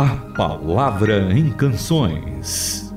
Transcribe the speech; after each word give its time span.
A 0.00 0.16
Palavra 0.34 1.30
em 1.30 1.52
Canções. 1.52 2.90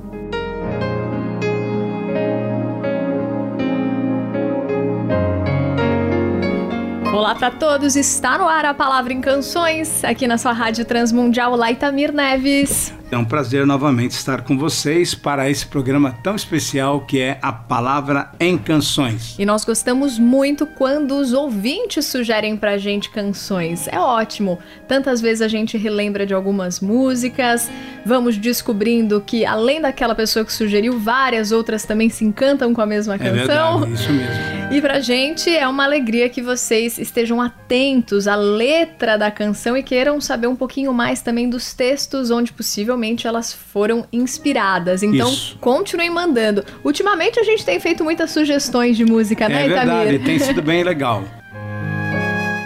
Olá 7.12 7.34
para 7.34 7.50
todos, 7.50 7.94
está 7.94 8.38
no 8.38 8.48
ar 8.48 8.64
a 8.64 8.72
Palavra 8.72 9.12
em 9.12 9.20
Canções, 9.20 10.02
aqui 10.02 10.26
na 10.26 10.38
sua 10.38 10.52
Rádio 10.52 10.86
Transmundial 10.86 11.54
Laitamir 11.54 12.10
Neves. 12.10 12.94
É 13.14 13.16
um 13.16 13.24
prazer 13.24 13.64
novamente 13.64 14.10
estar 14.10 14.40
com 14.40 14.58
vocês 14.58 15.14
para 15.14 15.48
esse 15.48 15.64
programa 15.64 16.10
tão 16.20 16.34
especial 16.34 17.02
que 17.02 17.20
é 17.20 17.38
a 17.40 17.52
Palavra 17.52 18.32
em 18.40 18.58
Canções. 18.58 19.36
E 19.38 19.46
nós 19.46 19.64
gostamos 19.64 20.18
muito 20.18 20.66
quando 20.66 21.16
os 21.16 21.32
ouvintes 21.32 22.06
sugerem 22.06 22.56
pra 22.56 22.76
gente 22.76 23.10
canções. 23.10 23.86
É 23.86 24.00
ótimo. 24.00 24.58
Tantas 24.88 25.20
vezes 25.20 25.42
a 25.42 25.46
gente 25.46 25.78
relembra 25.78 26.26
de 26.26 26.34
algumas 26.34 26.80
músicas, 26.80 27.70
vamos 28.04 28.36
descobrindo 28.36 29.20
que 29.20 29.46
além 29.46 29.80
daquela 29.80 30.16
pessoa 30.16 30.44
que 30.44 30.52
sugeriu, 30.52 30.98
várias 30.98 31.52
outras 31.52 31.84
também 31.84 32.10
se 32.10 32.24
encantam 32.24 32.74
com 32.74 32.80
a 32.80 32.86
mesma 32.86 33.16
canção. 33.16 33.32
É 33.32 33.86
verdade, 33.86 33.92
isso 33.92 34.12
mesmo. 34.12 34.63
E 34.74 34.80
pra 34.80 34.98
gente 34.98 35.48
é 35.54 35.66
uma 35.68 35.84
alegria 35.84 36.28
que 36.28 36.42
vocês 36.42 36.98
estejam 36.98 37.40
atentos 37.40 38.26
à 38.26 38.34
letra 38.34 39.16
da 39.16 39.30
canção 39.30 39.76
e 39.76 39.82
queiram 39.82 40.20
saber 40.20 40.48
um 40.48 40.56
pouquinho 40.56 40.92
mais 40.92 41.22
também 41.22 41.48
dos 41.48 41.72
textos 41.74 42.30
onde 42.30 42.52
possivelmente 42.52 43.26
elas 43.26 43.52
foram 43.52 44.04
inspiradas. 44.12 45.02
Então, 45.02 45.28
Isso. 45.28 45.56
continuem 45.60 46.10
mandando. 46.10 46.64
Ultimamente 46.82 47.38
a 47.38 47.44
gente 47.44 47.64
tem 47.64 47.78
feito 47.78 48.02
muitas 48.02 48.30
sugestões 48.32 48.96
de 48.96 49.04
música, 49.04 49.48
né, 49.48 49.64
É 49.64 49.68
verdade, 49.68 50.14
Itamir? 50.14 50.24
tem 50.24 50.38
sido 50.38 50.60
bem 50.62 50.82
legal. 50.82 51.24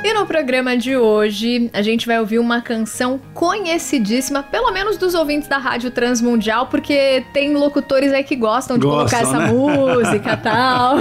E 0.04 0.14
no 0.14 0.24
programa 0.26 0.76
de 0.76 0.96
hoje, 0.96 1.68
a 1.72 1.82
gente 1.82 2.06
vai 2.06 2.20
ouvir 2.20 2.38
uma 2.38 2.62
canção 2.62 3.20
conhecidíssima, 3.34 4.44
pelo 4.44 4.70
menos 4.70 4.96
dos 4.96 5.12
ouvintes 5.12 5.48
da 5.48 5.58
Rádio 5.58 5.90
Transmundial, 5.90 6.66
porque 6.68 7.24
tem 7.32 7.52
locutores 7.54 8.12
aí 8.12 8.22
que 8.22 8.36
gostam 8.36 8.78
de 8.78 8.86
Gostam, 8.86 9.18
colocar 9.18 9.38
essa 9.38 9.52
né? 9.52 9.52
música 9.52 10.32
e 10.34 10.36
tal. 10.36 10.96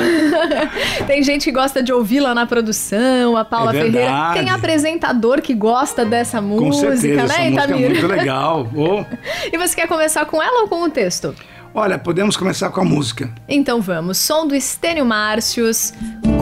tem 1.06 1.22
gente 1.22 1.44
que 1.44 1.52
gosta 1.52 1.84
de 1.84 1.94
ouvi-la 1.94 2.34
na 2.34 2.48
produção, 2.48 3.38
a 3.38 3.46
Paula 3.46 3.72
É 3.76 3.84
Ferreira. 3.84 4.32
Tem 4.34 4.50
apresentador 4.50 5.42
que 5.42 5.54
gosta 5.54 6.04
dessa 6.04 6.42
Com 6.42 6.48
música, 6.48 6.98
certeza, 6.98 7.22
né, 7.28 7.34
essa 7.34 7.42
é 7.42 7.52
Itamir? 7.52 7.90
muito 7.92 8.08
legal. 8.08 8.68
Oh, 8.76 9.04
E 9.52 9.58
você 9.58 9.76
quer 9.76 9.88
começar 9.88 10.26
com 10.26 10.42
ela 10.42 10.62
ou 10.64 10.68
com 10.68 10.84
o 10.84 10.90
texto? 10.90 11.36
olha, 11.74 12.00
podemos 12.00 12.36
começar 12.36 12.70
com 12.72 12.82
a 12.82 12.84
música. 12.84 13.30
Então 13.48 13.80
vamos, 13.80 14.18
som 14.18 14.48
do 14.48 14.56
Estênio 14.56 15.06
Márcios, 15.06 15.94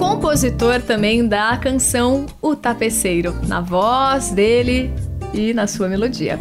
compositor 0.05 0.83
também 0.83 1.27
da 1.27 1.57
canção 1.57 2.27
O 2.39 2.55
Tapeceiro, 2.55 3.33
na 3.47 3.59
voz 3.59 4.29
dele 4.29 4.93
e 5.33 5.51
na 5.51 5.65
sua 5.65 5.89
melodia. 5.89 6.37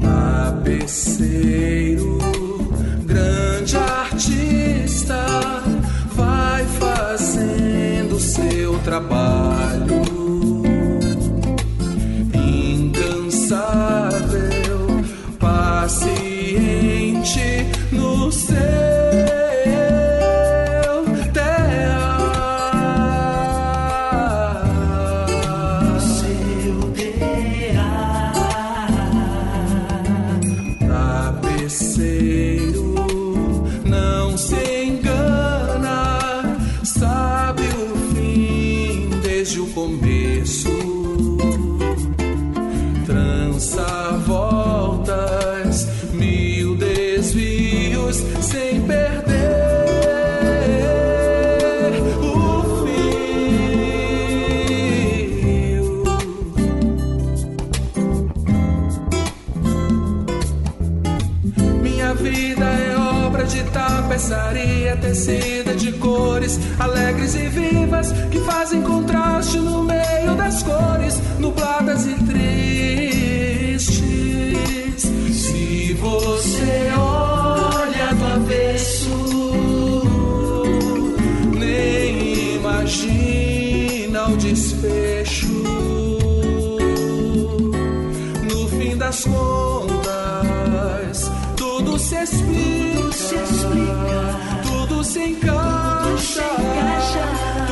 Tapeceiro, 0.00 1.63
desfecho. 84.44 85.46
No 88.42 88.68
fim 88.68 88.96
das 88.96 89.24
contas, 89.24 90.00
tudo 91.56 91.98
se 91.98 92.16
explica, 92.16 93.14
tudo 94.62 95.02
se 95.02 95.20
encaixa, 95.30 96.44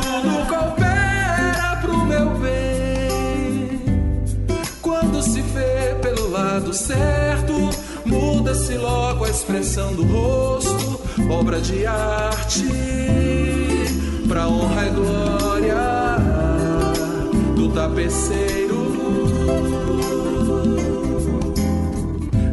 tudo 0.01 0.47
coopera 0.47 1.77
pro 1.81 1.97
meu 2.05 2.29
bem. 2.39 3.79
Quando 4.81 5.21
se 5.21 5.41
vê 5.41 5.93
pelo 6.01 6.31
lado 6.31 6.73
certo, 6.73 7.69
muda-se 8.03 8.75
logo 8.77 9.25
a 9.25 9.29
expressão 9.29 9.93
do 9.93 10.03
rosto, 10.05 10.99
obra 11.29 11.61
de 11.61 11.85
arte, 11.85 12.65
pra 14.27 14.47
honra 14.47 14.87
e 14.87 14.89
glória 14.89 15.42
tapeceiro. 17.73 18.83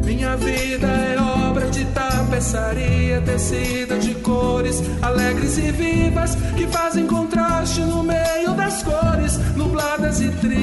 Minha 0.05 0.37
vida 0.37 0.87
é 0.87 1.17
obra 1.49 1.67
de 1.67 1.85
tapeçaria 1.87 3.21
tecida 3.21 3.99
de 3.99 4.15
cores 4.17 4.83
alegres 5.03 5.59
e 5.59 5.71
vivas 5.71 6.35
que 6.57 6.67
fazem 6.67 7.07
contraste 7.07 7.81
no 7.83 8.03
meio 8.03 8.55
das 8.57 8.83
cores 8.83 9.39
nubladas 9.57 10.21
e 10.21 10.31
tristes. 10.31 10.60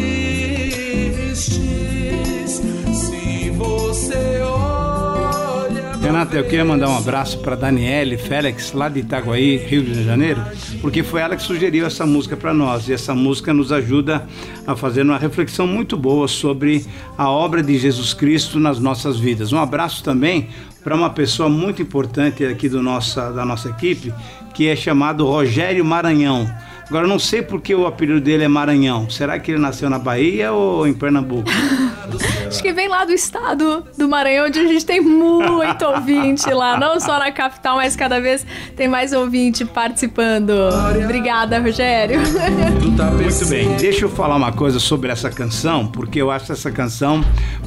Renata, 6.27 6.37
eu 6.37 6.43
queria 6.43 6.65
mandar 6.65 6.89
um 6.89 6.97
abraço 6.97 7.39
para 7.39 7.55
Daniele 7.55 8.17
Félix, 8.17 8.73
lá 8.73 8.89
de 8.89 8.99
Itaguaí, 8.99 9.55
Rio 9.55 9.81
de 9.83 10.03
Janeiro, 10.03 10.41
porque 10.81 11.01
foi 11.01 11.21
ela 11.21 11.35
que 11.35 11.41
sugeriu 11.41 11.85
essa 11.85 12.05
música 12.05 12.35
para 12.35 12.53
nós. 12.53 12.89
E 12.89 12.93
essa 12.93 13.15
música 13.15 13.53
nos 13.53 13.71
ajuda 13.71 14.27
a 14.65 14.75
fazer 14.75 15.03
uma 15.03 15.17
reflexão 15.17 15.65
muito 15.65 15.95
boa 15.95 16.27
sobre 16.27 16.85
a 17.17 17.29
obra 17.29 17.63
de 17.63 17.77
Jesus 17.77 18.13
Cristo 18.13 18.59
nas 18.59 18.79
nossas 18.79 19.17
vidas. 19.17 19.53
Um 19.53 19.59
abraço 19.59 20.03
também 20.03 20.49
para 20.83 20.95
uma 20.95 21.09
pessoa 21.09 21.49
muito 21.49 21.81
importante 21.81 22.45
aqui 22.45 22.67
do 22.67 22.81
nossa, 22.81 23.31
da 23.31 23.45
nossa 23.45 23.69
equipe, 23.69 24.13
que 24.53 24.67
é 24.67 24.75
chamado 24.75 25.25
Rogério 25.25 25.85
Maranhão. 25.85 26.45
Agora, 26.87 27.05
eu 27.05 27.09
não 27.09 27.19
sei 27.19 27.41
porque 27.41 27.75
o 27.75 27.85
apelido 27.85 28.21
dele 28.21 28.45
é 28.45 28.47
Maranhão. 28.47 29.09
Será 29.09 29.37
que 29.37 29.51
ele 29.51 29.59
nasceu 29.59 29.89
na 29.89 29.99
Bahia 29.99 30.53
ou 30.53 30.87
em 30.87 30.93
Pernambuco? 30.93 31.49
Acho 32.47 32.61
que 32.61 32.71
vem 32.71 32.87
lá 32.87 33.03
do 33.03 33.11
estado 33.11 33.85
do 33.97 34.07
Maranhão, 34.07 34.47
onde 34.47 34.57
a 34.57 34.65
gente 34.65 34.85
tem 34.85 35.01
muito 35.01 35.83
ouvinte 35.85 36.49
lá, 36.49 36.79
não 36.79 36.97
só 36.99 37.19
na 37.19 37.29
capital, 37.29 37.75
mas 37.75 37.95
cada 37.95 38.21
vez 38.21 38.45
tem 38.75 38.87
mais 38.87 39.11
ouvinte 39.11 39.65
participando. 39.65 40.53
Obrigada, 41.03 41.59
Rogério. 41.59 42.21
tapeceiro. 42.95 43.15
Muito 43.17 43.49
bem, 43.49 43.77
deixa 43.77 44.05
eu 44.05 44.09
falar 44.09 44.37
uma 44.37 44.53
coisa 44.53 44.79
sobre 44.79 45.11
essa 45.11 45.29
canção, 45.29 45.87
porque 45.87 46.21
eu 46.21 46.31
acho 46.31 46.45
que 46.45 46.51
essa 46.53 46.71
canção 46.71 47.23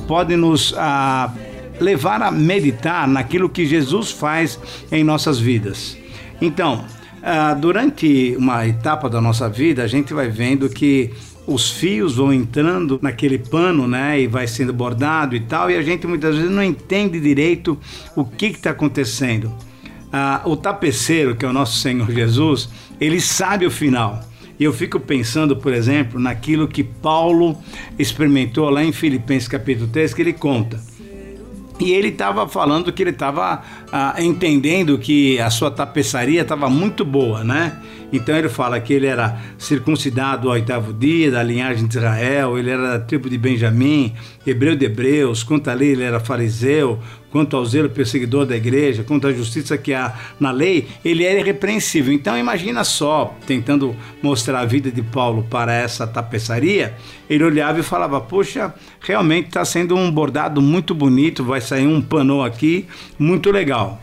pode 0.08 0.34
nos 0.34 0.74
ah, 0.78 1.30
levar 1.78 2.22
a 2.22 2.30
meditar 2.30 3.06
naquilo 3.06 3.50
que 3.50 3.66
Jesus 3.66 4.10
faz 4.10 4.58
em 4.90 5.04
nossas 5.04 5.38
vidas. 5.38 5.96
Então, 6.40 6.84
ah, 7.22 7.54
durante 7.54 8.34
uma 8.38 8.66
etapa 8.66 9.08
da 9.08 9.20
nossa 9.20 9.48
vida, 9.48 9.82
a 9.82 9.86
gente 9.86 10.14
vai 10.14 10.28
vendo 10.28 10.68
que 10.68 11.12
os 11.46 11.70
fios 11.70 12.16
vão 12.16 12.32
entrando 12.32 12.98
naquele 13.02 13.38
pano, 13.38 13.86
né, 13.86 14.20
e 14.20 14.26
vai 14.26 14.46
sendo 14.46 14.72
bordado 14.72 15.34
e 15.34 15.40
tal, 15.40 15.70
e 15.70 15.76
a 15.76 15.82
gente 15.82 16.06
muitas 16.06 16.36
vezes 16.36 16.50
não 16.50 16.62
entende 16.62 17.18
direito 17.20 17.78
o 18.14 18.24
que 18.24 18.46
está 18.46 18.70
acontecendo. 18.70 19.52
Ah, 20.12 20.42
o 20.44 20.56
tapeceiro, 20.56 21.36
que 21.36 21.44
é 21.44 21.48
o 21.48 21.52
nosso 21.52 21.78
Senhor 21.78 22.10
Jesus, 22.10 22.68
ele 23.00 23.20
sabe 23.20 23.66
o 23.66 23.70
final. 23.70 24.24
E 24.58 24.64
eu 24.64 24.72
fico 24.72 25.00
pensando, 25.00 25.56
por 25.56 25.72
exemplo, 25.72 26.20
naquilo 26.20 26.68
que 26.68 26.84
Paulo 26.84 27.56
experimentou 27.98 28.68
lá 28.68 28.84
em 28.84 28.92
Filipenses 28.92 29.48
capítulo 29.48 29.88
3, 29.88 30.12
que 30.12 30.20
ele 30.20 30.32
conta. 30.34 30.89
E 31.80 31.92
ele 31.92 32.08
estava 32.08 32.46
falando 32.46 32.92
que 32.92 33.02
ele 33.02 33.10
estava 33.10 33.62
ah, 33.90 34.14
entendendo 34.18 34.98
que 34.98 35.40
a 35.40 35.50
sua 35.50 35.70
tapeçaria 35.70 36.42
estava 36.42 36.68
muito 36.68 37.04
boa, 37.04 37.42
né? 37.42 37.78
Então 38.12 38.36
ele 38.36 38.48
fala 38.48 38.80
que 38.80 38.92
ele 38.92 39.06
era 39.06 39.40
circuncidado 39.58 40.48
ao 40.48 40.54
oitavo 40.54 40.92
dia, 40.92 41.30
da 41.30 41.42
linhagem 41.42 41.86
de 41.86 41.96
Israel, 41.96 42.58
ele 42.58 42.70
era 42.70 42.98
da 42.98 43.04
tribo 43.04 43.30
de 43.30 43.38
Benjamim, 43.38 44.14
hebreu 44.46 44.74
de 44.74 44.86
hebreus, 44.86 45.42
quanto 45.42 45.68
à 45.68 45.74
lei 45.74 45.90
ele 45.90 46.02
era 46.02 46.18
fariseu, 46.18 46.98
quanto 47.30 47.56
ao 47.56 47.64
zelo 47.64 47.88
perseguidor 47.88 48.44
da 48.44 48.56
igreja, 48.56 49.04
quanto 49.04 49.26
à 49.26 49.32
justiça 49.32 49.78
que 49.78 49.94
há 49.94 50.14
na 50.38 50.50
lei, 50.50 50.88
ele 51.04 51.24
era 51.24 51.40
irrepreensível. 51.40 52.12
Então 52.12 52.36
imagina 52.36 52.82
só, 52.84 53.36
tentando 53.46 53.94
mostrar 54.22 54.60
a 54.60 54.64
vida 54.64 54.90
de 54.90 55.02
Paulo 55.02 55.46
para 55.48 55.72
essa 55.72 56.06
tapeçaria, 56.06 56.94
ele 57.28 57.44
olhava 57.44 57.80
e 57.80 57.82
falava: 57.82 58.20
Poxa, 58.20 58.74
realmente 59.00 59.46
está 59.46 59.64
sendo 59.64 59.94
um 59.94 60.10
bordado 60.10 60.60
muito 60.60 60.94
bonito, 60.94 61.44
vai 61.44 61.60
sair 61.60 61.86
um 61.86 62.02
pano 62.02 62.42
aqui, 62.42 62.86
muito 63.18 63.50
legal. 63.50 64.02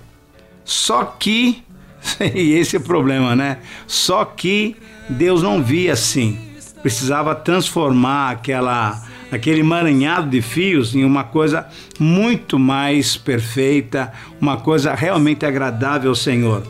Só 0.64 1.06
que 1.06 1.64
e 2.34 2.54
esse 2.54 2.76
é 2.76 2.80
o 2.80 2.84
problema, 2.84 3.36
né? 3.36 3.58
Só 3.86 4.26
que 4.26 4.76
Deus 5.10 5.44
não 5.44 5.64
via 5.64 5.94
assim. 5.94 6.38
Precisava 6.82 7.34
transformar 7.36 8.32
aquela 8.32 9.04
aquele 9.30 9.60
emaranhado 9.60 10.30
de 10.30 10.42
fios 10.42 10.96
em 10.96 11.04
uma 11.04 11.24
coisa 11.24 11.68
muito 12.00 12.58
mais 12.58 13.18
perfeita, 13.18 14.12
uma 14.40 14.58
coisa 14.58 14.94
realmente 14.94 15.46
agradável 15.46 16.10
ao 16.10 16.16
Senhor. 16.16 16.64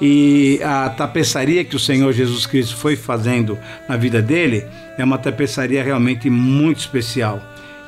E 0.00 0.60
a 0.62 0.90
tapeçaria 0.90 1.64
que 1.64 1.74
o 1.74 1.80
Senhor 1.80 2.12
Jesus 2.12 2.46
Cristo 2.46 2.76
foi 2.76 2.96
fazendo 2.96 3.58
na 3.88 3.96
vida 3.96 4.20
dele 4.20 4.64
é 4.98 5.04
uma 5.04 5.18
tapeçaria 5.18 5.82
realmente 5.82 6.28
muito 6.28 6.78
especial. 6.78 7.40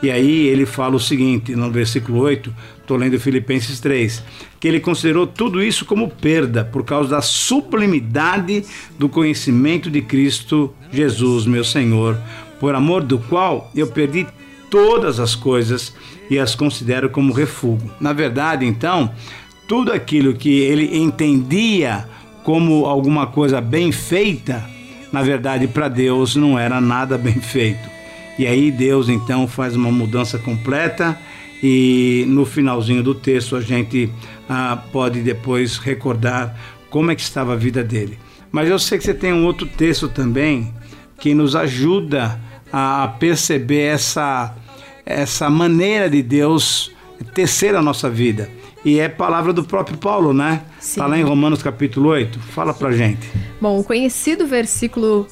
E 0.02 0.10
aí 0.10 0.46
ele 0.46 0.64
fala 0.64 0.96
o 0.96 1.00
seguinte, 1.00 1.54
no 1.54 1.70
versículo 1.70 2.20
8, 2.20 2.54
estou 2.88 2.96
lendo 2.96 3.20
Filipenses 3.20 3.80
3, 3.80 4.24
que 4.58 4.66
ele 4.66 4.80
considerou 4.80 5.26
tudo 5.26 5.62
isso 5.62 5.84
como 5.84 6.08
perda 6.08 6.64
por 6.64 6.82
causa 6.84 7.10
da 7.10 7.20
sublimidade 7.20 8.64
do 8.98 9.10
conhecimento 9.10 9.90
de 9.90 10.00
Cristo 10.00 10.74
Jesus, 10.90 11.44
meu 11.44 11.62
Senhor, 11.62 12.18
por 12.58 12.74
amor 12.74 13.02
do 13.02 13.18
qual 13.18 13.70
eu 13.76 13.88
perdi 13.88 14.26
todas 14.70 15.20
as 15.20 15.34
coisas 15.34 15.94
e 16.30 16.38
as 16.38 16.54
considero 16.54 17.10
como 17.10 17.32
refúgio. 17.32 17.90
Na 18.00 18.14
verdade, 18.14 18.64
então, 18.64 19.12
tudo 19.68 19.92
aquilo 19.92 20.32
que 20.32 20.60
ele 20.60 20.96
entendia 20.96 22.08
como 22.42 22.86
alguma 22.86 23.26
coisa 23.26 23.60
bem 23.60 23.92
feita, 23.92 24.64
na 25.12 25.22
verdade, 25.22 25.68
para 25.68 25.88
Deus 25.88 26.34
não 26.34 26.58
era 26.58 26.80
nada 26.80 27.18
bem 27.18 27.34
feito. 27.38 27.86
E 28.38 28.46
aí 28.46 28.70
Deus 28.70 29.10
então 29.10 29.46
faz 29.46 29.76
uma 29.76 29.90
mudança 29.90 30.38
completa 30.38 31.18
e 31.62 32.24
no 32.28 32.44
finalzinho 32.44 33.02
do 33.02 33.14
texto 33.14 33.56
a 33.56 33.60
gente 33.60 34.10
ah, 34.48 34.82
pode 34.92 35.20
depois 35.20 35.78
recordar 35.78 36.56
como 36.90 37.10
é 37.10 37.14
que 37.14 37.22
estava 37.22 37.54
a 37.54 37.56
vida 37.56 37.82
dele. 37.82 38.18
Mas 38.50 38.68
eu 38.68 38.78
sei 38.78 38.98
que 38.98 39.04
você 39.04 39.14
tem 39.14 39.32
um 39.32 39.44
outro 39.44 39.66
texto 39.66 40.08
também 40.08 40.72
que 41.18 41.34
nos 41.34 41.54
ajuda 41.54 42.40
a 42.72 43.08
perceber 43.18 43.82
essa, 43.82 44.54
essa 45.04 45.50
maneira 45.50 46.08
de 46.08 46.22
Deus 46.22 46.92
tecer 47.34 47.74
a 47.74 47.82
nossa 47.82 48.08
vida. 48.08 48.48
E 48.84 49.00
é 49.00 49.08
palavra 49.08 49.52
do 49.52 49.64
próprio 49.64 49.98
Paulo, 49.98 50.32
né? 50.32 50.62
Está 50.80 51.06
lá 51.06 51.18
em 51.18 51.22
Romanos 51.22 51.62
capítulo 51.62 52.10
8. 52.10 52.38
Fala 52.38 52.72
pra 52.72 52.92
gente. 52.92 53.28
Bom, 53.60 53.80
o 53.80 53.84
conhecido 53.84 54.46
versículo 54.46 55.26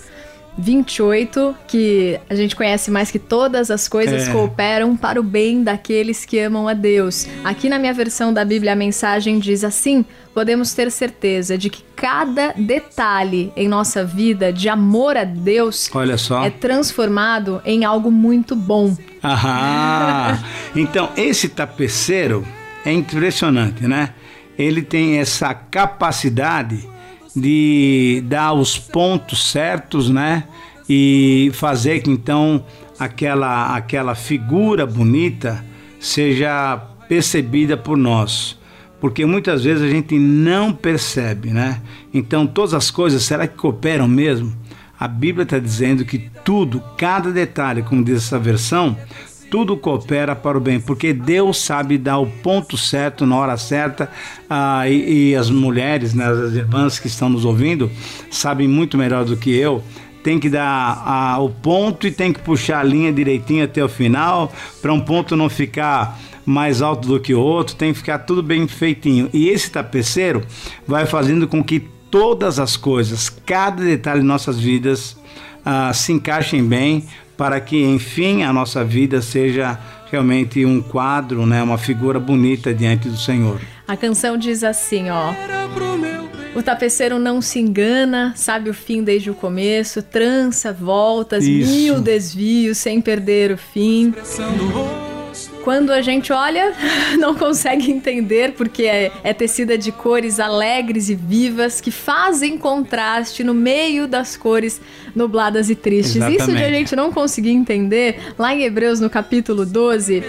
28, 0.58 1.54
que 1.68 2.18
a 2.28 2.34
gente 2.34 2.56
conhece 2.56 2.90
mais 2.90 3.10
que 3.10 3.18
todas 3.18 3.70
as 3.70 3.86
coisas 3.86 4.28
é. 4.28 4.32
cooperam 4.32 4.96
para 4.96 5.20
o 5.20 5.22
bem 5.22 5.62
daqueles 5.62 6.24
que 6.24 6.38
amam 6.38 6.66
a 6.66 6.74
Deus. 6.74 7.26
Aqui 7.44 7.68
na 7.68 7.78
minha 7.78 7.92
versão 7.92 8.32
da 8.32 8.44
Bíblia 8.44 8.72
a 8.72 8.76
mensagem 8.76 9.38
diz 9.38 9.62
assim: 9.64 10.04
podemos 10.34 10.72
ter 10.74 10.90
certeza 10.90 11.56
de 11.58 11.68
que 11.68 11.82
cada 11.94 12.52
detalhe 12.52 13.52
em 13.56 13.68
nossa 13.68 14.04
vida 14.04 14.52
de 14.52 14.68
amor 14.68 15.16
a 15.16 15.24
Deus 15.24 15.90
é 16.44 16.50
transformado 16.50 17.60
em 17.64 17.84
algo 17.84 18.10
muito 18.10 18.56
bom. 18.56 18.96
Ah, 19.22 20.38
então 20.76 21.10
esse 21.16 21.48
tapeceiro 21.48 22.46
é 22.84 22.92
impressionante, 22.92 23.86
né? 23.86 24.10
Ele 24.58 24.80
tem 24.80 25.18
essa 25.18 25.52
capacidade 25.52 26.88
de 27.36 28.22
dar 28.26 28.54
os 28.54 28.78
pontos 28.78 29.50
certos, 29.50 30.08
né? 30.08 30.44
E 30.88 31.50
fazer 31.52 32.00
que 32.00 32.10
então 32.10 32.64
aquela 32.98 33.76
aquela 33.76 34.14
figura 34.14 34.86
bonita 34.86 35.62
seja 36.00 36.78
percebida 37.08 37.76
por 37.76 37.96
nós. 37.96 38.58
Porque 38.98 39.26
muitas 39.26 39.64
vezes 39.64 39.82
a 39.82 39.88
gente 39.88 40.18
não 40.18 40.72
percebe, 40.72 41.50
né? 41.50 41.82
Então 42.14 42.46
todas 42.46 42.72
as 42.72 42.90
coisas, 42.90 43.22
será 43.22 43.46
que 43.46 43.56
cooperam 43.56 44.08
mesmo? 44.08 44.56
A 44.98 45.06
Bíblia 45.06 45.42
está 45.42 45.58
dizendo 45.58 46.06
que 46.06 46.30
tudo, 46.42 46.82
cada 46.96 47.30
detalhe, 47.30 47.82
como 47.82 48.02
diz 48.02 48.16
essa 48.16 48.38
versão, 48.38 48.96
tudo 49.50 49.76
coopera 49.76 50.34
para 50.34 50.58
o 50.58 50.60
bem, 50.60 50.80
porque 50.80 51.12
Deus 51.12 51.58
sabe 51.58 51.98
dar 51.98 52.18
o 52.18 52.26
ponto 52.26 52.76
certo 52.76 53.26
na 53.26 53.36
hora 53.36 53.56
certa 53.56 54.10
ah, 54.48 54.88
e, 54.88 55.30
e, 55.30 55.36
as 55.36 55.50
mulheres, 55.50 56.14
né, 56.14 56.26
as 56.26 56.54
irmãs 56.54 56.98
que 56.98 57.06
estão 57.06 57.28
nos 57.28 57.44
ouvindo, 57.44 57.90
sabem 58.30 58.66
muito 58.66 58.98
melhor 58.98 59.24
do 59.24 59.36
que 59.36 59.50
eu. 59.50 59.82
Tem 60.22 60.40
que 60.40 60.50
dar 60.50 61.02
ah, 61.06 61.38
o 61.40 61.48
ponto 61.48 62.06
e 62.06 62.10
tem 62.10 62.32
que 62.32 62.40
puxar 62.40 62.80
a 62.80 62.84
linha 62.84 63.12
direitinho 63.12 63.64
até 63.64 63.84
o 63.84 63.88
final, 63.88 64.52
para 64.82 64.92
um 64.92 65.00
ponto 65.00 65.36
não 65.36 65.48
ficar 65.48 66.18
mais 66.44 66.82
alto 66.82 67.08
do 67.08 67.20
que 67.20 67.34
o 67.34 67.40
outro, 67.40 67.74
tem 67.74 67.92
que 67.92 67.98
ficar 67.98 68.20
tudo 68.20 68.42
bem 68.42 68.66
feitinho. 68.66 69.28
E 69.32 69.48
esse 69.48 69.70
tapeceiro 69.70 70.42
vai 70.86 71.06
fazendo 71.06 71.46
com 71.46 71.62
que 71.62 71.80
todas 72.10 72.58
as 72.58 72.76
coisas, 72.76 73.28
cada 73.28 73.84
detalhe 73.84 74.20
de 74.20 74.26
nossas 74.26 74.58
vidas, 74.58 75.16
ah, 75.64 75.92
se 75.92 76.12
encaixem 76.12 76.64
bem 76.64 77.04
para 77.36 77.60
que, 77.60 77.82
enfim, 77.82 78.42
a 78.42 78.52
nossa 78.52 78.84
vida 78.84 79.20
seja 79.20 79.78
realmente 80.10 80.64
um 80.64 80.80
quadro, 80.80 81.46
né, 81.46 81.62
uma 81.62 81.78
figura 81.78 82.18
bonita 82.18 82.72
diante 82.72 83.08
do 83.08 83.16
Senhor. 83.16 83.60
A 83.86 83.96
canção 83.96 84.36
diz 84.36 84.64
assim, 84.64 85.10
ó: 85.10 85.32
O 86.54 86.62
tapeceiro 86.62 87.18
não 87.18 87.40
se 87.40 87.58
engana, 87.58 88.32
sabe 88.36 88.70
o 88.70 88.74
fim 88.74 89.02
desde 89.02 89.30
o 89.30 89.34
começo, 89.34 90.02
trança 90.02 90.72
voltas, 90.72 91.44
Isso. 91.44 91.70
mil 91.70 92.00
desvios 92.00 92.78
sem 92.78 93.00
perder 93.00 93.52
o 93.52 93.58
fim 93.58 94.14
quando 95.66 95.90
a 95.90 96.00
gente 96.00 96.32
olha, 96.32 96.72
não 97.18 97.34
consegue 97.34 97.90
entender, 97.90 98.52
porque 98.52 98.84
é, 98.84 99.10
é 99.24 99.34
tecida 99.34 99.76
de 99.76 99.90
cores 99.90 100.38
alegres 100.38 101.08
e 101.08 101.16
vivas 101.16 101.80
que 101.80 101.90
fazem 101.90 102.56
contraste 102.56 103.42
no 103.42 103.52
meio 103.52 104.06
das 104.06 104.36
cores 104.36 104.80
nubladas 105.12 105.68
e 105.68 105.74
tristes. 105.74 106.14
Exatamente. 106.14 106.40
Isso 106.40 106.52
de 106.52 106.62
a 106.62 106.70
gente 106.70 106.94
não 106.94 107.10
conseguir 107.10 107.50
entender, 107.50 108.16
lá 108.38 108.54
em 108.54 108.62
Hebreus, 108.62 109.00
no 109.00 109.10
capítulo 109.10 109.66
12, 109.66 110.22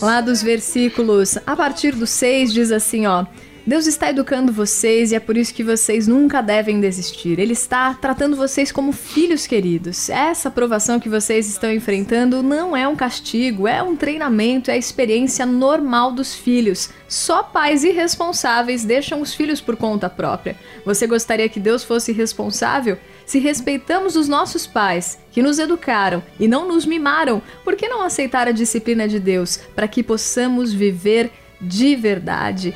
lá 0.00 0.22
dos 0.22 0.42
versículos 0.42 1.36
a 1.46 1.54
partir 1.54 1.94
do 1.94 2.06
6, 2.06 2.50
diz 2.50 2.72
assim: 2.72 3.04
ó. 3.04 3.26
Deus 3.66 3.86
está 3.86 4.10
educando 4.10 4.52
vocês 4.52 5.10
e 5.10 5.14
é 5.14 5.20
por 5.20 5.38
isso 5.38 5.54
que 5.54 5.64
vocês 5.64 6.06
nunca 6.06 6.42
devem 6.42 6.80
desistir. 6.80 7.38
Ele 7.38 7.54
está 7.54 7.94
tratando 7.94 8.36
vocês 8.36 8.70
como 8.70 8.92
filhos 8.92 9.46
queridos. 9.46 10.10
Essa 10.10 10.48
aprovação 10.48 11.00
que 11.00 11.08
vocês 11.08 11.48
estão 11.48 11.72
enfrentando 11.72 12.42
não 12.42 12.76
é 12.76 12.86
um 12.86 12.94
castigo, 12.94 13.66
é 13.66 13.82
um 13.82 13.96
treinamento, 13.96 14.70
é 14.70 14.74
a 14.74 14.76
experiência 14.76 15.46
normal 15.46 16.12
dos 16.12 16.34
filhos. 16.34 16.90
Só 17.08 17.42
pais 17.42 17.84
irresponsáveis 17.84 18.84
deixam 18.84 19.22
os 19.22 19.32
filhos 19.32 19.62
por 19.62 19.76
conta 19.76 20.10
própria. 20.10 20.56
Você 20.84 21.06
gostaria 21.06 21.48
que 21.48 21.58
Deus 21.58 21.82
fosse 21.82 22.12
responsável? 22.12 22.98
Se 23.24 23.38
respeitamos 23.38 24.14
os 24.14 24.28
nossos 24.28 24.66
pais, 24.66 25.18
que 25.32 25.42
nos 25.42 25.58
educaram 25.58 26.22
e 26.38 26.46
não 26.46 26.68
nos 26.68 26.84
mimaram, 26.84 27.40
por 27.64 27.76
que 27.76 27.88
não 27.88 28.02
aceitar 28.02 28.46
a 28.46 28.52
disciplina 28.52 29.08
de 29.08 29.18
Deus 29.18 29.58
para 29.74 29.88
que 29.88 30.02
possamos 30.02 30.70
viver 30.70 31.30
de 31.58 31.96
verdade? 31.96 32.74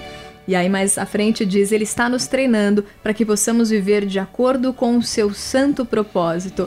E 0.48 0.56
aí 0.56 0.66
mais 0.66 0.96
à 0.96 1.04
frente 1.04 1.44
diz: 1.44 1.70
Ele 1.72 1.84
está 1.84 2.08
nos 2.08 2.26
treinando 2.26 2.82
para 3.02 3.12
que 3.12 3.24
possamos 3.24 3.68
viver 3.68 4.06
de 4.06 4.18
acordo 4.18 4.72
com 4.72 4.96
o 4.96 5.02
seu 5.02 5.34
santo 5.34 5.84
propósito. 5.84 6.66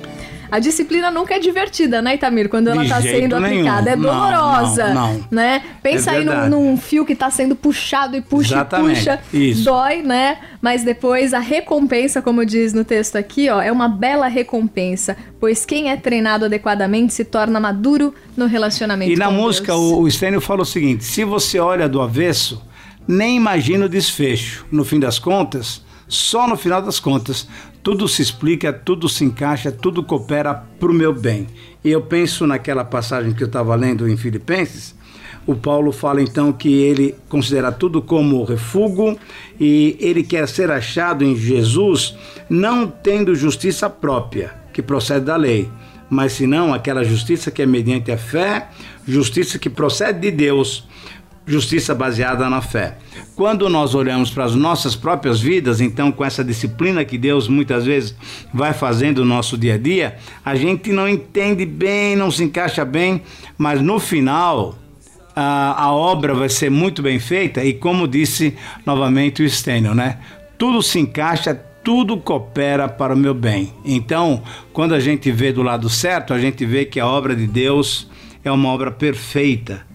A 0.52 0.60
disciplina 0.60 1.10
nunca 1.10 1.36
é 1.36 1.40
divertida, 1.40 2.02
né, 2.02 2.16
Itamir? 2.16 2.48
Quando 2.48 2.68
ela 2.68 2.84
está 2.84 3.02
sendo 3.02 3.40
nenhum. 3.40 3.62
aplicada. 3.62 3.90
É 3.90 3.96
dolorosa. 3.96 4.94
Não, 4.94 5.14
não, 5.14 5.26
né? 5.32 5.64
Pensa 5.82 6.12
é 6.12 6.18
aí 6.18 6.26
num, 6.26 6.50
num, 6.50 6.78
fio 6.78 7.06
que 7.06 7.14
está 7.14 7.32
sendo 7.32 7.56
puxado 7.56 8.16
e 8.16 8.22
puxa 8.22 8.56
Exatamente. 8.56 8.92
e 8.92 8.96
puxa. 8.98 9.20
Isso. 9.34 9.64
Dói, 9.64 10.04
né? 10.04 10.38
Mas 10.62 10.84
depois 10.84 11.34
a 11.34 11.40
recompensa, 11.40 12.22
como 12.22 12.46
diz 12.46 12.74
no 12.74 12.84
texto 12.84 13.16
aqui, 13.16 13.50
ó, 13.50 13.62
é 13.62 13.72
uma 13.72 13.88
bela 13.88 14.28
recompensa. 14.28 15.18
Pois 15.40 15.66
quem 15.66 15.90
é 15.90 15.98
treinado 15.98 16.46
adequadamente 16.46 17.14
se 17.14 17.26
torna 17.26 17.60
maduro 17.60 18.14
no 18.38 18.46
relacionamento. 18.46 19.12
E 19.12 19.16
na 19.16 19.32
música, 19.32 19.72
Deus. 19.72 19.80
o, 19.80 20.02
o 20.02 20.12
Stênio 20.12 20.42
fala 20.42 20.62
o 20.62 20.66
seguinte: 20.66 21.04
se 21.04 21.24
você 21.24 21.60
olha 21.60 21.90
do 21.90 22.00
avesso, 22.00 22.62
nem 23.12 23.36
imagina 23.36 23.86
o 23.86 23.89
desfecho. 23.89 24.65
No 24.72 24.86
fim 24.86 25.00
das 25.00 25.20
contas, 25.20 25.84
só 26.08 26.48
no 26.48 26.56
final 26.56 26.82
das 26.82 27.00
contas, 27.00 27.48
tudo 27.84 28.08
se 28.08 28.22
explica, 28.22 28.72
tudo 28.72 29.10
se 29.10 29.25
encaixa, 29.25 29.72
tudo 29.72 30.01
coopera 30.01 30.53
para 30.53 30.89
o 30.89 30.94
meu 30.94 31.13
bem. 31.13 31.48
E 31.84 31.89
eu 31.89 32.01
penso 32.01 32.48
naquela 32.48 32.86
passagem 32.86 33.34
que 33.34 33.44
eu 33.44 33.48
estava 33.48 33.75
lendo 33.75 34.08
em 34.08 34.15
Filipenses. 34.15 34.96
O 35.46 35.56
Paulo 35.56 35.91
fala 35.91 36.22
então 36.22 36.53
que 36.53 36.72
ele 36.72 37.15
considera 37.27 37.72
tudo 37.72 38.01
como 38.01 38.44
refúgio 38.44 39.18
e 39.60 39.98
ele 40.00 40.24
quer 40.24 40.48
ser 40.48 40.72
achado 40.72 41.24
em 41.24 41.36
Jesus, 41.36 42.15
não 42.50 42.88
tendo 42.88 43.36
justiça 43.36 43.89
própria, 43.89 44.53
que 44.72 44.82
procede 44.82 45.25
da 45.25 45.36
lei, 45.36 45.68
mas 46.10 46.34
senão 46.34 46.74
aquela 46.74 47.03
justiça 47.03 47.50
que 47.50 47.62
é 47.62 47.65
mediante 47.65 48.12
a 48.12 48.18
fé, 48.18 48.70
justiça 49.08 49.58
que 49.58 49.70
procede 49.70 50.20
de 50.20 50.32
Deus, 50.32 50.88
justiça 51.45 51.95
baseada 51.95 52.50
na 52.50 52.62
fé. 52.62 52.98
Quando 53.36 53.67
nós 53.69 53.95
olhamos 53.95 54.29
para 54.29 54.43
as 54.43 54.55
nossas 54.55 54.95
próprias 54.95 55.39
vidas, 55.39 55.81
então 55.81 56.12
com 56.12 56.24
essa 56.24 56.43
disciplina 56.43 57.03
que 57.03 57.17
Deus 57.17 57.48
muitas 57.48 57.86
vezes 57.86 58.15
vai 58.53 58.74
fazendo 58.74 59.25
no 59.25 59.33
nosso 59.33 59.57
dia 59.57 59.75
a 59.75 59.77
dia, 59.77 60.17
a 60.45 60.55
gente 60.55 60.91
não 60.91 61.10
entende 61.10 61.65
bem, 61.65 62.15
não 62.15 62.29
se 62.29 62.43
encaixa 62.43 62.86
bem, 62.86 63.21
mas 63.57 63.81
no 63.81 64.00
final 64.00 64.75
a, 65.36 65.83
a 65.86 65.91
obra 65.91 66.33
vai 66.33 66.50
ser 66.50 66.69
muito 66.69 67.01
bem 67.01 67.19
feita 67.19 67.63
e 67.63 67.74
como 67.74 68.07
disse 68.07 68.55
novamente 68.86 69.41
o 69.41 69.50
Stênio, 69.50 69.95
né? 69.95 70.19
Tudo 70.57 70.81
se 70.83 71.00
encaixa, 71.00 71.55
tudo 71.83 72.17
coopera 72.17 72.88
para 72.88 73.15
o 73.15 73.17
meu 73.17 73.33
bem. 73.33 73.74
Então, 73.83 74.43
quando 74.71 74.93
a 74.93 75.00
gente 75.00 75.31
vê 75.31 75.51
do 75.51 75.63
lado 75.63 75.89
certo, 75.89 76.36
a 76.36 76.39
gente 76.39 76.63
vê 76.65 76.86
que 76.86 77.00
a 77.00 77.07
obra 77.07 77.36
de 77.36 77.48
Deus 77.48 78.07
é 78.43 78.51
uma 78.51 78.69
obra 78.69 78.91
perfeita 78.91 79.90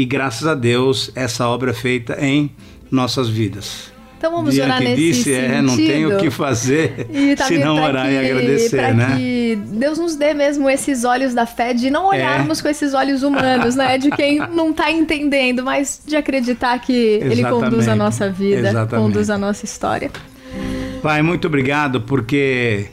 e 0.00 0.04
graças 0.06 0.46
a 0.46 0.54
Deus 0.54 1.10
essa 1.14 1.46
obra 1.46 1.72
é 1.72 1.74
feita 1.74 2.16
em 2.24 2.50
nossas 2.90 3.28
vidas. 3.28 3.92
Então 4.16 4.32
vamos 4.32 4.54
Diante 4.54 4.68
orar 4.68 4.80
nesse 4.82 4.96
disso, 4.96 5.24
sentido. 5.24 5.52
é, 5.52 5.62
não 5.62 5.76
tenho 5.76 6.14
o 6.16 6.20
que 6.20 6.30
fazer 6.30 7.06
E 7.12 7.36
também 7.36 7.58
senão 7.58 7.76
pra 7.76 7.84
orar 7.84 8.06
que, 8.06 8.12
e 8.12 8.18
agradecer, 8.18 8.94
né? 8.94 9.16
que 9.16 9.58
Deus 9.72 9.98
nos 9.98 10.14
dê 10.16 10.32
mesmo 10.32 10.68
esses 10.70 11.04
olhos 11.04 11.34
da 11.34 11.44
fé 11.44 11.74
de 11.74 11.90
não 11.90 12.06
olharmos 12.06 12.60
com 12.62 12.68
esses 12.68 12.94
olhos 12.94 13.22
humanos, 13.22 13.76
né? 13.76 13.98
De 13.98 14.10
quem 14.10 14.38
não 14.54 14.72
tá 14.72 14.90
entendendo, 14.90 15.62
mas 15.62 16.02
de 16.06 16.16
acreditar 16.16 16.78
que 16.80 16.92
Ele 16.92 17.42
conduz 17.44 17.88
a 17.88 17.92
Exatamente. 17.92 17.98
nossa 17.98 18.30
vida, 18.30 18.68
Exatamente. 18.68 19.06
conduz 19.06 19.30
a 19.30 19.36
nossa 19.38 19.64
história. 19.66 20.10
Pai, 21.02 21.22
muito 21.22 21.46
obrigado 21.46 22.00
porque 22.02 22.86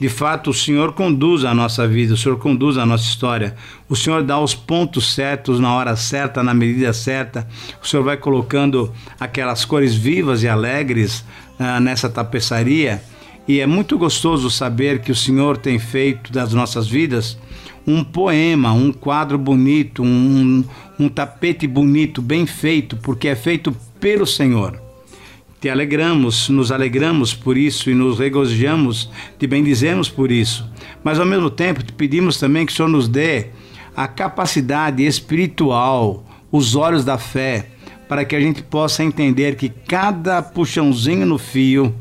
de 0.00 0.08
fato 0.08 0.48
o 0.48 0.54
Senhor 0.54 0.94
conduz 0.94 1.44
a 1.44 1.52
nossa 1.52 1.86
vida, 1.86 2.14
o 2.14 2.16
Senhor 2.16 2.38
conduz 2.38 2.78
a 2.78 2.86
nossa 2.86 3.04
história. 3.04 3.54
O 3.86 3.94
Senhor 3.94 4.22
dá 4.22 4.40
os 4.40 4.54
pontos 4.54 5.12
certos 5.12 5.60
na 5.60 5.74
hora 5.74 5.94
certa, 5.94 6.42
na 6.42 6.54
medida 6.54 6.90
certa. 6.94 7.46
O 7.82 7.86
Senhor 7.86 8.02
vai 8.02 8.16
colocando 8.16 8.90
aquelas 9.20 9.66
cores 9.66 9.94
vivas 9.94 10.42
e 10.42 10.48
alegres 10.48 11.22
ah, 11.58 11.78
nessa 11.78 12.08
tapeçaria. 12.08 13.02
E 13.46 13.60
é 13.60 13.66
muito 13.66 13.98
gostoso 13.98 14.50
saber 14.50 15.00
que 15.00 15.12
o 15.12 15.16
Senhor 15.16 15.58
tem 15.58 15.78
feito 15.78 16.32
das 16.32 16.54
nossas 16.54 16.88
vidas 16.88 17.36
um 17.86 18.02
poema, 18.02 18.72
um 18.72 18.92
quadro 18.92 19.36
bonito, 19.36 20.02
um, 20.02 20.64
um 20.98 21.08
tapete 21.10 21.66
bonito, 21.66 22.22
bem 22.22 22.46
feito, 22.46 22.96
porque 22.96 23.28
é 23.28 23.36
feito 23.36 23.70
pelo 23.98 24.26
Senhor. 24.26 24.89
Te 25.60 25.68
alegramos, 25.68 26.48
nos 26.48 26.72
alegramos 26.72 27.34
por 27.34 27.56
isso 27.58 27.90
e 27.90 27.94
nos 27.94 28.18
regozijamos, 28.18 29.10
te 29.38 29.46
bendizemos 29.46 30.08
por 30.08 30.32
isso. 30.32 30.66
Mas 31.04 31.20
ao 31.20 31.26
mesmo 31.26 31.50
tempo 31.50 31.82
te 31.82 31.92
pedimos 31.92 32.38
também 32.38 32.64
que 32.64 32.72
o 32.72 32.74
Senhor 32.76 32.88
nos 32.88 33.06
dê 33.08 33.48
a 33.94 34.08
capacidade 34.08 35.04
espiritual, 35.04 36.24
os 36.50 36.74
olhos 36.74 37.04
da 37.04 37.18
fé, 37.18 37.66
para 38.08 38.24
que 38.24 38.34
a 38.34 38.40
gente 38.40 38.62
possa 38.62 39.04
entender 39.04 39.54
que 39.56 39.68
cada 39.68 40.40
puxãozinho 40.40 41.26
no 41.26 41.36
fio, 41.36 41.94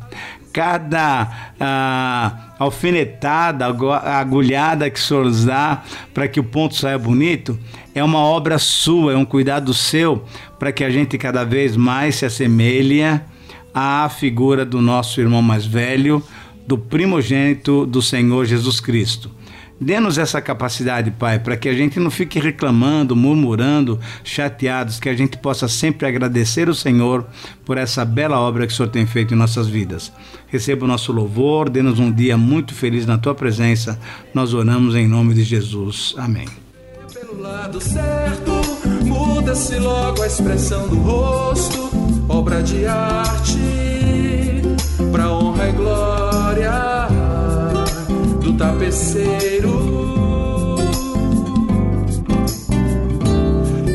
cada 0.54 1.52
ah, 1.60 2.54
alfinetada, 2.58 3.66
agu- 3.66 3.92
agulhada 3.92 4.90
que 4.90 5.00
o 5.00 5.04
Senhor 5.04 5.26
nos 5.26 5.44
dá 5.46 5.84
para 6.14 6.28
que 6.30 6.40
o 6.40 6.44
ponto 6.44 6.76
saia 6.76 6.98
bonito, 6.98 7.60
é 7.94 8.02
uma 8.04 8.20
obra 8.20 8.58
sua, 8.58 9.14
é 9.14 9.18
um 9.18 9.26
cuidado 9.26 9.74
seu, 9.74 10.24
para 10.58 10.72
que 10.72 10.84
a 10.84 10.90
gente 10.90 11.18
cada 11.18 11.44
vez 11.44 11.76
mais 11.76 12.16
se 12.16 12.26
assemelhe 12.26 13.02
à 13.74 14.10
figura 14.10 14.66
do 14.66 14.82
nosso 14.82 15.20
irmão 15.22 15.42
mais 15.42 15.66
velho, 15.66 16.24
do 16.68 16.78
primogênito 16.78 17.86
do 17.86 18.02
Senhor 18.02 18.46
Jesus 18.46 18.80
Cristo. 18.80 19.32
Dê-nos 19.82 20.18
essa 20.18 20.42
capacidade, 20.42 21.10
Pai, 21.10 21.40
para 21.40 21.56
que 21.56 21.70
a 21.70 21.74
gente 21.74 22.00
não 22.02 22.12
fique 22.12 22.38
reclamando, 22.38 23.16
murmurando, 23.16 23.98
chateados, 24.26 25.00
que 25.00 25.08
a 25.08 25.16
gente 25.16 25.38
possa 25.38 25.70
sempre 25.70 26.06
agradecer 26.06 26.68
o 26.68 26.76
Senhor 26.76 27.26
por 27.64 27.78
essa 27.78 28.04
bela 28.04 28.38
obra 28.38 28.68
que 28.68 28.74
o 28.74 28.76
Senhor 28.76 28.90
tem 28.90 29.06
feito 29.06 29.34
em 29.34 29.38
nossas 29.38 29.68
vidas. 29.68 30.12
Receba 30.48 30.84
o 30.84 30.88
nosso 30.88 31.14
louvor, 31.14 31.70
dê-nos 31.70 31.98
um 31.98 32.12
dia 32.12 32.38
muito 32.38 32.74
feliz 32.74 33.06
na 33.06 33.18
tua 33.18 33.34
presença. 33.34 33.98
Nós 34.34 34.54
oramos 34.54 34.96
em 34.96 35.08
nome 35.08 35.34
de 35.34 35.44
Jesus. 35.44 36.14
Amém. 36.18 36.48
Pelo 37.14 37.42
lado 37.42 37.80
certo, 37.80 38.52
muda-se 39.06 39.78
logo 39.80 40.22
a 40.22 40.28
expressão 40.28 40.90
do 40.90 40.98
rosto, 40.98 41.90
obra 42.28 42.62
de 42.62 42.86
arte, 42.86 43.59
tapeceiro. 48.90 49.70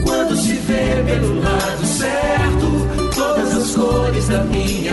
Quando 0.05 0.37
se 0.37 0.55
vê 0.55 1.03
pelo 1.05 1.41
lado 1.41 1.85
certo, 1.85 3.15
todas 3.15 3.57
as 3.57 3.75
cores 3.75 4.29
da 4.29 4.45
minha 4.45 4.93